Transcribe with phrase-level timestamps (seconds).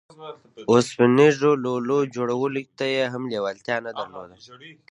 [0.71, 4.35] اوسپنيزو لولو جوړولو ته يې هم لېوالتيا نه درلوده.